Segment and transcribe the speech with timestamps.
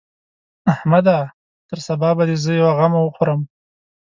[0.73, 1.17] احمده!
[1.69, 3.41] تر سبا به دې زه يوه غمه وخورم.